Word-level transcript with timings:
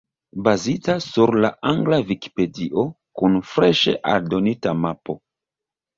Bazita 0.45 0.95
sur 1.07 1.31
la 1.43 1.51
angla 1.73 2.01
Vikipedio, 2.09 2.87
kun 3.21 3.39
freŝe 3.53 3.95
aldonita 4.15 4.75
mapo. 4.87 5.21